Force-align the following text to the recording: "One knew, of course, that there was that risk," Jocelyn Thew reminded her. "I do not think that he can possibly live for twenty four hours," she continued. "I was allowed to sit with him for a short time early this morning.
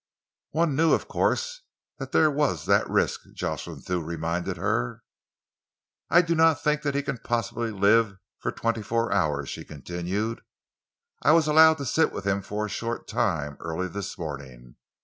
"One 0.49 0.75
knew, 0.75 0.93
of 0.93 1.07
course, 1.07 1.61
that 1.99 2.11
there 2.11 2.31
was 2.31 2.65
that 2.65 2.89
risk," 2.89 3.21
Jocelyn 3.35 3.81
Thew 3.81 4.01
reminded 4.01 4.57
her. 4.57 5.03
"I 6.09 6.23
do 6.23 6.33
not 6.33 6.63
think 6.63 6.81
that 6.81 6.95
he 6.95 7.03
can 7.03 7.19
possibly 7.19 7.69
live 7.69 8.17
for 8.39 8.51
twenty 8.51 8.81
four 8.81 9.13
hours," 9.13 9.47
she 9.49 9.63
continued. 9.63 10.41
"I 11.21 11.33
was 11.33 11.45
allowed 11.45 11.77
to 11.77 11.85
sit 11.85 12.11
with 12.11 12.25
him 12.25 12.41
for 12.41 12.65
a 12.65 12.67
short 12.67 13.07
time 13.07 13.57
early 13.59 13.87
this 13.87 14.17
morning. 14.17 14.75